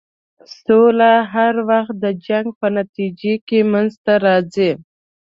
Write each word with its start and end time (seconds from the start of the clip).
سوله 0.61 1.11
هر 1.33 1.55
وخت 1.69 1.93
د 2.03 2.05
جنګ 2.27 2.47
په 2.59 2.67
نتیجه 2.77 3.33
کې 3.47 3.59
منځته 3.71 4.13
راځي. 4.25 4.71